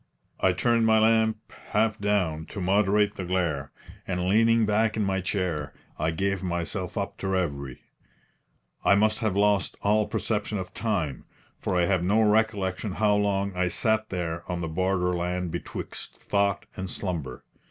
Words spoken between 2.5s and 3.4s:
moderate the